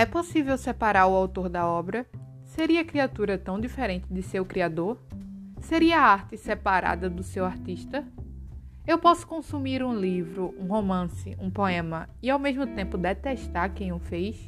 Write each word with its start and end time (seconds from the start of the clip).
É 0.00 0.06
possível 0.06 0.56
separar 0.56 1.06
o 1.08 1.14
autor 1.14 1.50
da 1.50 1.68
obra? 1.68 2.06
Seria 2.42 2.80
a 2.80 2.84
criatura 2.86 3.36
tão 3.36 3.60
diferente 3.60 4.06
de 4.10 4.22
seu 4.22 4.46
criador? 4.46 4.98
Seria 5.60 6.00
a 6.00 6.06
arte 6.06 6.38
separada 6.38 7.10
do 7.10 7.22
seu 7.22 7.44
artista? 7.44 8.02
Eu 8.86 8.96
posso 8.96 9.26
consumir 9.26 9.82
um 9.82 9.94
livro, 9.94 10.54
um 10.58 10.68
romance, 10.68 11.36
um 11.38 11.50
poema 11.50 12.08
e 12.22 12.30
ao 12.30 12.38
mesmo 12.38 12.66
tempo 12.66 12.96
detestar 12.96 13.74
quem 13.74 13.92
o 13.92 13.98
fez? 13.98 14.40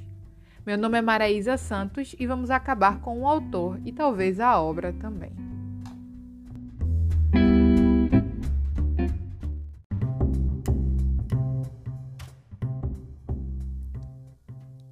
Meu 0.64 0.78
nome 0.78 0.96
é 0.96 1.02
Maraísa 1.02 1.58
Santos 1.58 2.16
e 2.18 2.26
vamos 2.26 2.48
acabar 2.48 3.02
com 3.02 3.20
o 3.20 3.28
autor 3.28 3.78
e 3.84 3.92
talvez 3.92 4.40
a 4.40 4.58
obra 4.58 4.90
também. 4.94 5.51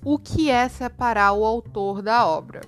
O 0.02 0.18
que 0.18 0.48
é 0.50 0.66
separar 0.66 1.34
o 1.34 1.45
autor 1.45 2.00
da 2.00 2.27
obra? 2.27 2.62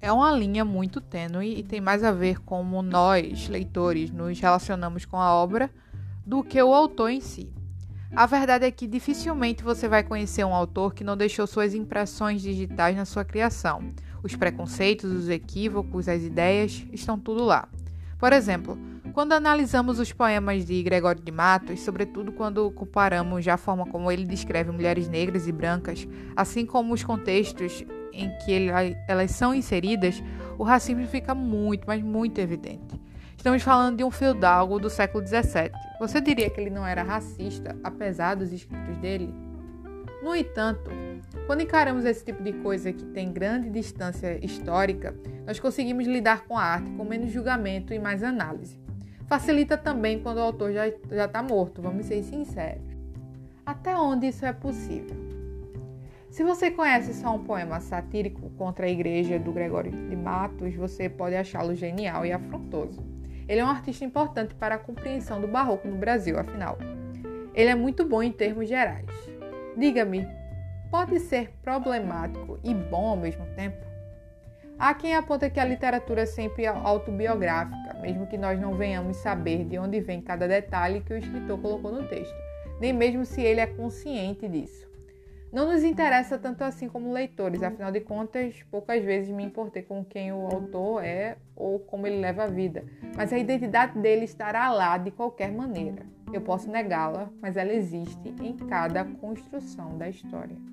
É 0.00 0.10
uma 0.10 0.32
linha 0.32 0.64
muito 0.64 0.98
tênue 0.98 1.58
e 1.58 1.62
tem 1.62 1.82
mais 1.82 2.02
a 2.02 2.12
ver 2.12 2.40
como 2.40 2.80
nós, 2.80 3.46
leitores, 3.46 4.10
nos 4.10 4.40
relacionamos 4.40 5.04
com 5.04 5.18
a 5.18 5.34
obra 5.34 5.70
do 6.24 6.42
que 6.42 6.60
o 6.62 6.72
autor 6.72 7.10
em 7.10 7.20
si. 7.20 7.52
A 8.16 8.24
verdade 8.24 8.64
é 8.64 8.70
que 8.70 8.86
dificilmente 8.86 9.62
você 9.62 9.86
vai 9.86 10.02
conhecer 10.02 10.42
um 10.42 10.54
autor 10.54 10.94
que 10.94 11.04
não 11.04 11.14
deixou 11.14 11.46
suas 11.46 11.74
impressões 11.74 12.40
digitais 12.40 12.96
na 12.96 13.04
sua 13.04 13.22
criação. 13.22 13.92
Os 14.22 14.34
preconceitos, 14.34 15.12
os 15.12 15.28
equívocos, 15.28 16.08
as 16.08 16.22
ideias 16.22 16.86
estão 16.90 17.18
tudo 17.18 17.44
lá. 17.44 17.68
Por 18.18 18.32
exemplo, 18.32 18.78
quando 19.12 19.32
analisamos 19.32 19.98
os 19.98 20.12
poemas 20.12 20.64
de 20.64 20.82
Gregório 20.82 21.22
de 21.22 21.32
Matos, 21.32 21.80
sobretudo 21.80 22.32
quando 22.32 22.70
comparamos 22.70 23.46
a 23.48 23.56
forma 23.56 23.86
como 23.86 24.10
ele 24.10 24.24
descreve 24.24 24.70
mulheres 24.70 25.08
negras 25.08 25.46
e 25.48 25.52
brancas, 25.52 26.06
assim 26.36 26.64
como 26.64 26.94
os 26.94 27.02
contextos 27.02 27.84
em 28.12 28.30
que 28.38 28.52
ele, 28.52 28.96
elas 29.08 29.30
são 29.30 29.54
inseridas, 29.54 30.22
o 30.58 30.64
racismo 30.64 31.06
fica 31.06 31.34
muito, 31.34 31.86
mas 31.86 32.02
muito 32.02 32.38
evidente. 32.38 33.00
Estamos 33.36 33.62
falando 33.62 33.96
de 33.96 34.04
um 34.04 34.10
feudalgo 34.10 34.78
do 34.78 34.90
século 34.90 35.26
XVII. 35.26 35.72
Você 35.98 36.20
diria 36.20 36.50
que 36.50 36.60
ele 36.60 36.70
não 36.70 36.86
era 36.86 37.02
racista, 37.02 37.76
apesar 37.82 38.34
dos 38.34 38.52
escritos 38.52 38.96
dele? 38.98 39.32
No 40.22 40.36
entanto, 40.36 40.90
quando 41.46 41.62
encaramos 41.62 42.04
esse 42.04 42.24
tipo 42.24 42.42
de 42.42 42.52
coisa 42.52 42.92
que 42.92 43.04
tem 43.06 43.32
grande 43.32 43.70
distância 43.70 44.38
histórica, 44.44 45.14
nós 45.46 45.58
conseguimos 45.58 46.06
lidar 46.06 46.44
com 46.44 46.58
a 46.58 46.62
arte 46.62 46.90
com 46.92 47.04
menos 47.04 47.32
julgamento 47.32 47.94
e 47.94 47.98
mais 47.98 48.22
análise. 48.22 48.79
Facilita 49.30 49.78
também 49.78 50.18
quando 50.18 50.38
o 50.38 50.40
autor 50.40 50.72
já 50.72 50.88
está 50.88 51.40
morto, 51.40 51.80
vamos 51.80 52.06
ser 52.06 52.20
sinceros. 52.24 52.82
Até 53.64 53.96
onde 53.96 54.26
isso 54.26 54.44
é 54.44 54.52
possível? 54.52 55.16
Se 56.28 56.42
você 56.42 56.68
conhece 56.68 57.14
só 57.14 57.36
um 57.36 57.44
poema 57.44 57.78
satírico 57.78 58.50
contra 58.58 58.86
a 58.86 58.88
igreja 58.88 59.38
do 59.38 59.52
Gregório 59.52 59.92
de 59.92 60.16
Matos, 60.16 60.74
você 60.74 61.08
pode 61.08 61.36
achá-lo 61.36 61.76
genial 61.76 62.26
e 62.26 62.32
afrontoso. 62.32 63.06
Ele 63.48 63.60
é 63.60 63.64
um 63.64 63.68
artista 63.68 64.04
importante 64.04 64.52
para 64.56 64.74
a 64.74 64.78
compreensão 64.78 65.40
do 65.40 65.46
barroco 65.46 65.86
no 65.86 65.96
Brasil, 65.96 66.36
afinal. 66.36 66.76
Ele 67.54 67.70
é 67.70 67.74
muito 67.76 68.04
bom 68.04 68.24
em 68.24 68.32
termos 68.32 68.68
gerais. 68.68 69.06
Diga-me, 69.76 70.26
pode 70.90 71.20
ser 71.20 71.52
problemático 71.62 72.58
e 72.64 72.74
bom 72.74 73.10
ao 73.10 73.16
mesmo 73.16 73.46
tempo? 73.54 73.89
Há 74.80 74.94
quem 74.94 75.14
aponta 75.14 75.50
que 75.50 75.60
a 75.60 75.64
literatura 75.66 76.22
é 76.22 76.26
sempre 76.26 76.66
autobiográfica, 76.66 77.98
mesmo 78.00 78.26
que 78.26 78.38
nós 78.38 78.58
não 78.58 78.74
venhamos 78.74 79.18
saber 79.18 79.66
de 79.66 79.78
onde 79.78 80.00
vem 80.00 80.22
cada 80.22 80.48
detalhe 80.48 81.02
que 81.02 81.12
o 81.12 81.18
escritor 81.18 81.60
colocou 81.60 81.92
no 81.92 82.08
texto, 82.08 82.34
nem 82.80 82.90
mesmo 82.90 83.26
se 83.26 83.42
ele 83.42 83.60
é 83.60 83.66
consciente 83.66 84.48
disso. 84.48 84.88
Não 85.52 85.70
nos 85.70 85.84
interessa 85.84 86.38
tanto 86.38 86.64
assim 86.64 86.88
como 86.88 87.12
leitores, 87.12 87.62
afinal 87.62 87.92
de 87.92 88.00
contas, 88.00 88.62
poucas 88.70 89.04
vezes 89.04 89.28
me 89.28 89.44
importei 89.44 89.82
com 89.82 90.02
quem 90.02 90.32
o 90.32 90.46
autor 90.46 91.04
é 91.04 91.36
ou 91.54 91.78
como 91.80 92.06
ele 92.06 92.18
leva 92.18 92.44
a 92.44 92.46
vida, 92.46 92.82
mas 93.14 93.34
a 93.34 93.38
identidade 93.38 93.98
dele 93.98 94.24
estará 94.24 94.72
lá 94.72 94.96
de 94.96 95.10
qualquer 95.10 95.52
maneira. 95.52 96.06
Eu 96.32 96.40
posso 96.40 96.70
negá-la, 96.70 97.28
mas 97.42 97.58
ela 97.58 97.74
existe 97.74 98.34
em 98.40 98.56
cada 98.56 99.04
construção 99.04 99.98
da 99.98 100.08
história. 100.08 100.69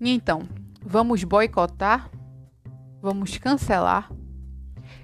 E 0.00 0.10
então, 0.10 0.42
vamos 0.80 1.24
boicotar? 1.24 2.08
Vamos 3.02 3.36
cancelar? 3.38 4.10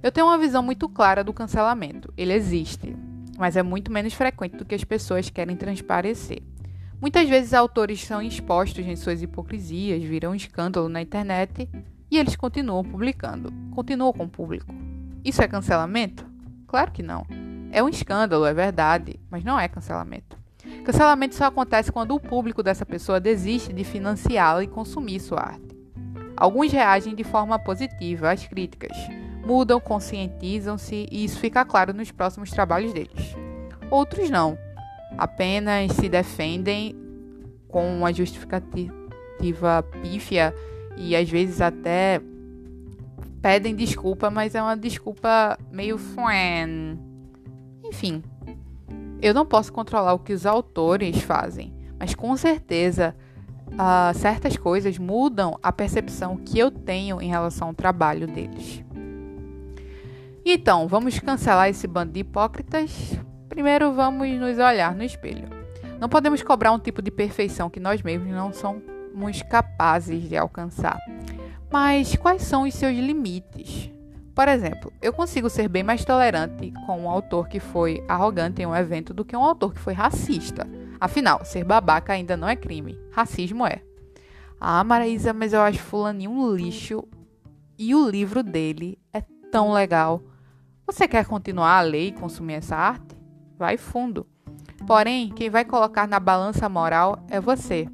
Eu 0.01 0.13
tenho 0.13 0.27
uma 0.27 0.39
visão 0.39 0.63
muito 0.63 0.89
clara 0.89 1.25
do 1.25 1.33
cancelamento. 1.33 2.13
Ele 2.17 2.33
existe, 2.33 2.95
mas 3.37 3.57
é 3.57 3.63
muito 3.63 3.91
menos 3.91 4.15
frequente 4.15 4.57
do 4.57 4.65
que 4.65 4.75
as 4.75 4.85
pessoas 4.85 5.29
querem 5.29 5.57
transparecer. 5.57 6.43
Muitas 7.01 7.29
vezes 7.29 7.53
autores 7.53 8.05
são 8.05 8.23
expostos 8.23 8.87
em 8.87 8.95
suas 8.95 9.21
hipocrisias, 9.21 10.03
viram 10.05 10.31
um 10.31 10.35
escândalo 10.35 10.89
na 10.89 11.03
internet 11.03 11.69
e 12.09 12.17
eles 12.17 12.37
continuam 12.37 12.85
publicando, 12.85 13.53
continuam 13.75 14.13
com 14.13 14.25
o 14.25 14.29
público. 14.29 14.73
Isso 15.25 15.43
é 15.43 15.49
cancelamento? 15.49 16.25
Claro 16.69 16.93
que 16.93 17.03
não. 17.03 17.27
É 17.73 17.83
um 17.83 17.89
escândalo, 17.89 18.47
é 18.47 18.55
verdade, 18.55 19.19
mas 19.29 19.43
não 19.43 19.59
é 19.59 19.67
cancelamento. 19.67 20.34
Cancelamento 20.85 21.35
só 21.35 21.47
acontece 21.47 21.91
quando 21.91 22.15
o 22.15 22.21
público 22.21 22.63
dessa 22.63 22.85
pessoa 22.85 23.19
desiste 23.19 23.73
de 23.73 23.85
financiá-la 23.85 24.63
e 24.63 24.69
consumir 24.69 25.19
sua 25.19 25.41
arte. 25.41 25.75
Alguns 26.37 26.71
reagem 26.71 27.15
de 27.15 27.25
forma 27.25 27.59
positiva 27.59 28.31
às 28.31 28.47
críticas, 28.47 28.95
mudam, 29.47 29.81
conscientizam-se 29.81 31.07
e 31.11 31.25
isso 31.25 31.39
fica 31.39 31.65
claro 31.65 31.95
nos 31.95 32.11
próximos 32.11 32.51
trabalhos 32.51 32.93
deles. 32.93 33.35
Outros 33.91 34.29
não, 34.29 34.59
apenas 35.17 35.93
se 35.93 36.07
defendem 36.07 36.95
com 37.69 37.97
uma 37.97 38.13
justificativa 38.13 39.83
pífia 40.03 40.55
e 40.99 41.17
às 41.17 41.29
vezes 41.31 41.63
até 41.63 42.21
pedem 43.41 43.75
desculpa, 43.75 44.31
mas 44.31 44.55
é 44.55 44.63
uma 44.63 44.77
desculpa 44.77 45.59
meio 45.71 45.97
fuen. 45.97 46.99
Enfim, 47.85 48.23
eu 49.25 49.33
não 49.33 49.47
posso 49.47 49.73
controlar 49.73 50.13
o 50.13 50.19
que 50.19 50.35
os 50.35 50.45
autores 50.45 51.23
fazem, 51.23 51.75
mas 51.99 52.15
com 52.15 52.37
certeza 52.37 53.17
uh, 53.69 54.13
certas 54.19 54.55
coisas 54.55 54.99
mudam 54.99 55.59
a 55.63 55.73
percepção 55.73 56.37
que 56.37 56.59
eu 56.59 56.71
tenho 56.71 57.23
em 57.23 57.31
relação 57.31 57.69
ao 57.69 57.75
trabalho 57.75 58.27
deles. 58.27 58.85
Então, 60.45 60.87
vamos 60.87 61.19
cancelar 61.19 61.71
esse 61.71 61.87
bando 61.87 62.13
de 62.13 62.21
hipócritas? 62.21 63.19
Primeiro, 63.49 63.95
vamos 63.95 64.29
nos 64.33 64.59
olhar 64.59 64.95
no 64.95 65.03
espelho. 65.03 65.49
Não 65.99 66.07
podemos 66.07 66.43
cobrar 66.43 66.73
um 66.73 66.79
tipo 66.79 67.01
de 67.01 67.11
perfeição 67.11 67.71
que 67.71 67.81
nós 67.81 68.03
mesmos 68.03 68.31
não 68.31 68.53
somos 68.53 69.41
capazes 69.49 70.29
de 70.29 70.37
alcançar. 70.37 70.99
Mas 71.73 72.15
quais 72.15 72.43
são 72.43 72.65
os 72.65 72.75
seus 72.75 72.95
limites? 72.95 73.94
Por 74.35 74.49
exemplo, 74.49 74.93
eu 75.01 75.13
consigo 75.13 75.49
ser 75.49 75.69
bem 75.69 75.85
mais 75.85 76.05
tolerante 76.05 76.73
com 76.87 77.03
um 77.03 77.09
autor 77.09 77.49
que 77.49 77.61
foi 77.61 78.05
arrogante 78.09 78.61
em 78.61 78.67
um 78.67 78.75
evento 78.75 79.15
do 79.15 79.25
que 79.25 79.37
um 79.37 79.45
autor 79.45 79.73
que 79.73 79.81
foi 79.81 79.93
racista. 79.93 80.67
Afinal, 81.01 81.45
ser 81.45 81.65
babaca 81.65 82.13
ainda 82.13 82.37
não 82.37 82.49
é 82.49 82.57
crime, 82.57 82.99
racismo 83.13 83.65
é. 83.65 83.81
Ah, 84.61 84.83
Maraísa, 84.83 85.33
mas 85.33 85.53
eu 85.53 85.61
acho 85.61 85.79
Fulaninho 85.79 86.31
um 86.31 86.53
lixo 86.53 87.05
e 87.79 87.95
o 87.95 88.09
livro 88.09 88.43
dele 88.43 88.99
é 89.13 89.21
tão 89.53 89.73
legal. 89.73 90.21
Você 90.87 91.07
quer 91.07 91.25
continuar 91.27 91.79
a 91.79 91.83
ler 91.83 92.09
e 92.09 92.13
consumir 92.13 92.55
essa 92.55 92.77
arte? 92.77 93.17
Vai 93.57 93.77
fundo. 93.77 94.27
Porém, 94.87 95.31
quem 95.31 95.49
vai 95.49 95.65
colocar 95.65 96.09
na 96.09 96.19
balança 96.19 96.69
moral 96.69 97.25
é 97.31 97.41
você. 97.41 97.89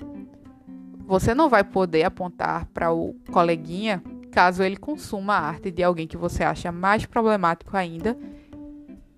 Você 1.07 1.35
não 1.35 1.49
vai 1.49 1.65
poder 1.65 2.05
apontar 2.05 2.67
para 2.67 2.93
o 2.93 3.15
coleguinha 3.31 4.03
caso 4.31 4.63
ele 4.63 4.77
consuma 4.77 5.35
a 5.35 5.41
arte 5.41 5.71
de 5.71 5.83
alguém 5.83 6.07
que 6.07 6.17
você 6.17 6.43
acha 6.43 6.73
mais 6.73 7.05
problemático 7.05 7.77
ainda 7.77 8.17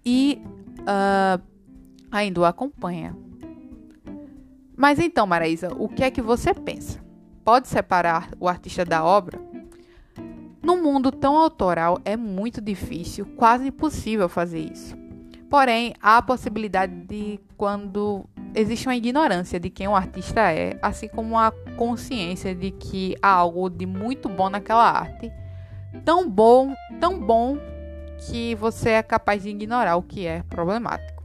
e 0.05 0.43
uh, 0.81 1.43
ainda 2.11 2.41
o 2.41 2.44
acompanha. 2.44 3.17
Mas 4.76 4.99
então, 4.99 5.26
Maraísa, 5.26 5.73
o 5.79 5.88
que 5.88 6.03
é 6.03 6.11
que 6.11 6.20
você 6.20 6.53
pensa? 6.53 7.00
Pode 7.44 7.69
separar 7.69 8.31
o 8.41 8.49
artista 8.49 8.85
da 8.85 9.05
obra? 9.05 9.41
Num 10.62 10.82
mundo 10.82 11.11
tão 11.12 11.37
autoral 11.37 12.00
é 12.05 12.17
muito 12.17 12.61
difícil, 12.61 13.26
quase 13.37 13.69
impossível 13.69 14.29
fazer 14.29 14.61
isso. 14.73 14.97
Porém, 15.50 15.94
há 16.00 16.17
a 16.17 16.23
possibilidade 16.23 16.94
de 17.05 17.38
quando 17.56 18.25
existe 18.55 18.87
uma 18.87 18.97
ignorância 18.97 19.59
de 19.59 19.71
quem 19.71 19.89
o 19.89 19.95
artista 19.95 20.41
é, 20.53 20.79
assim 20.83 21.09
como 21.09 21.39
a 21.39 21.53
consciência 21.77 22.55
de 22.55 22.71
que 22.71 23.17
há 23.23 23.31
algo 23.31 23.69
de 23.69 23.87
muito 23.87 24.29
bom 24.29 24.49
naquela 24.51 24.91
arte, 24.91 25.33
tão 26.05 26.29
bom, 26.29 26.75
tão 27.01 27.19
bom 27.19 27.59
que 28.27 28.55
você 28.55 28.91
é 28.91 29.03
capaz 29.03 29.43
de 29.43 29.51
ignorar 29.51 29.97
o 29.97 30.03
que 30.03 30.27
é 30.27 30.43
problemático. 30.45 31.23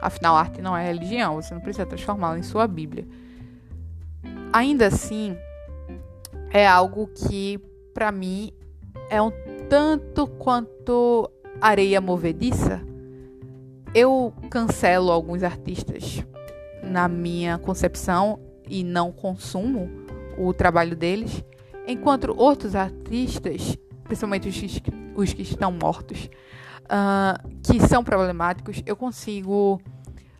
Afinal, 0.00 0.36
arte 0.36 0.62
não 0.62 0.76
é 0.76 0.86
religião, 0.86 1.36
você 1.36 1.52
não 1.52 1.60
precisa 1.60 1.86
transformá-la 1.86 2.38
em 2.38 2.42
sua 2.42 2.68
Bíblia. 2.68 3.06
Ainda 4.52 4.86
assim, 4.86 5.36
é 6.50 6.66
algo 6.66 7.08
que 7.08 7.58
para 7.92 8.12
mim 8.12 8.52
é 9.10 9.20
um 9.20 9.32
tanto 9.68 10.26
quanto 10.26 11.30
areia 11.60 12.00
movediça 12.00 12.80
eu 13.94 14.32
cancelo 14.50 15.10
alguns 15.10 15.42
artistas 15.42 16.24
na 16.82 17.08
minha 17.08 17.58
concepção 17.58 18.40
e 18.68 18.84
não 18.84 19.10
consumo 19.12 19.88
o 20.36 20.52
trabalho 20.52 20.94
deles, 20.94 21.44
enquanto 21.86 22.34
outros 22.36 22.74
artistas, 22.74 23.76
principalmente 24.04 24.48
os 24.48 24.56
que, 24.56 24.92
os 25.16 25.32
que 25.32 25.42
estão 25.42 25.72
mortos, 25.72 26.28
uh, 26.84 27.48
que 27.62 27.80
são 27.86 28.04
problemáticos, 28.04 28.82
eu 28.86 28.96
consigo 28.96 29.80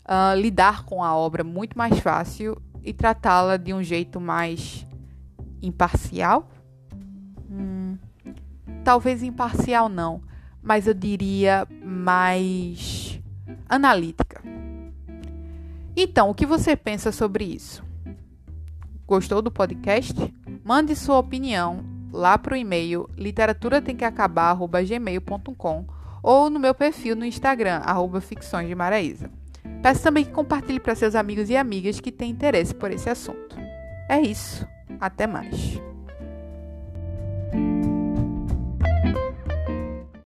uh, 0.05 0.39
lidar 0.39 0.85
com 0.85 1.03
a 1.03 1.17
obra 1.17 1.43
muito 1.43 1.77
mais 1.77 1.99
fácil 1.99 2.61
e 2.85 2.93
tratá-la 2.93 3.57
de 3.57 3.73
um 3.73 3.83
jeito 3.83 4.21
mais 4.21 4.87
imparcial. 5.61 6.49
Hum, 7.51 7.97
talvez 8.85 9.23
imparcial 9.23 9.89
não, 9.89 10.23
mas 10.63 10.87
eu 10.87 10.95
diria 10.95 11.67
mais 11.83 13.21
analítica. 13.69 14.58
Então, 16.01 16.31
o 16.31 16.35
que 16.35 16.47
você 16.47 16.77
pensa 16.77 17.11
sobre 17.11 17.43
isso? 17.43 17.83
Gostou 19.05 19.43
do 19.43 19.51
podcast? 19.51 20.15
Mande 20.63 20.95
sua 20.95 21.19
opinião 21.19 21.85
lá 22.13 22.39
para 22.39 22.55
o 22.55 22.57
e-mail 22.57 23.11
literaturatemqueacabar.gmail.com 23.17 25.87
ou 26.23 26.49
no 26.49 26.61
meu 26.61 26.73
perfil 26.73 27.17
no 27.17 27.25
Instagram, 27.25 27.81
arroba 27.85 28.21
Ficções 28.21 28.69
de 28.69 28.77
Maraísa. 28.77 29.29
Peço 29.83 30.05
também 30.05 30.25
que 30.25 30.31
compartilhe 30.31 30.79
para 30.79 30.95
seus 30.95 31.17
amigos 31.17 31.51
e 31.51 31.57
amigas 31.57 31.99
que 31.99 32.13
têm 32.13 32.31
interesse 32.31 32.73
por 32.73 32.93
esse 32.93 33.11
assunto. 33.11 33.57
É 34.09 34.21
isso. 34.21 34.65
Até 35.01 35.27
mais. 35.27 35.81